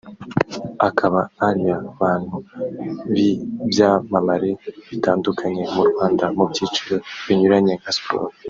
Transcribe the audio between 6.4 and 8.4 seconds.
byiciro binyuranye nka siporo